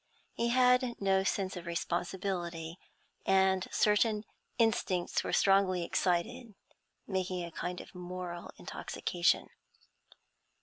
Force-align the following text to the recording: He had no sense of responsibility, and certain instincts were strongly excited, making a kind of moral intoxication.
He 0.33 0.47
had 0.47 0.99
no 0.99 1.23
sense 1.23 1.55
of 1.55 1.67
responsibility, 1.67 2.79
and 3.23 3.67
certain 3.71 4.25
instincts 4.57 5.23
were 5.23 5.31
strongly 5.31 5.83
excited, 5.83 6.55
making 7.05 7.45
a 7.45 7.51
kind 7.51 7.79
of 7.79 7.93
moral 7.93 8.49
intoxication. 8.57 9.51